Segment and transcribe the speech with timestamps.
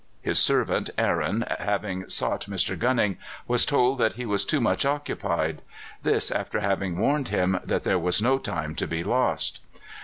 [0.23, 2.75] His servant, Aaron, having sought Mr.
[2.75, 3.17] Gunning,
[3.47, 5.61] was told that he was too much occupied.
[6.01, 9.59] This after having warned him that there was no time to be lost!